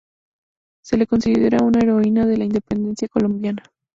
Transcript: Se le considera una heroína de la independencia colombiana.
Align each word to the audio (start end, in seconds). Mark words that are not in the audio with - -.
Se 0.83 0.97
le 0.97 1.05
considera 1.05 1.63
una 1.63 1.79
heroína 1.81 2.25
de 2.25 2.35
la 2.37 2.45
independencia 2.45 3.07
colombiana. 3.07 3.61